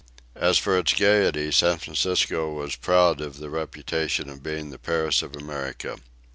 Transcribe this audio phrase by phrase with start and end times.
[0.33, 5.21] As for its gayety, San Francisco was proud of the reputation of being the Paris
[5.21, 5.97] of America.